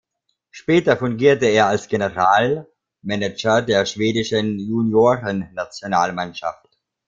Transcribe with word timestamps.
Später 0.49 0.97
fungierte 0.97 1.45
er 1.45 1.67
als 1.67 1.87
General 1.87 2.67
Manager 3.03 3.61
der 3.61 3.85
Schwedischen 3.85 4.57
Juniorennationalmannschaft. 4.57 6.79